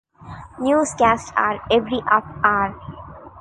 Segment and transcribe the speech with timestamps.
[0.59, 2.73] Newscasts air every half hour.